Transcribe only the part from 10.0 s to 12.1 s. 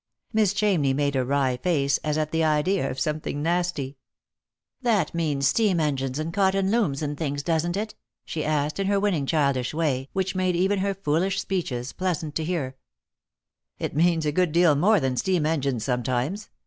which made even her foolish speeches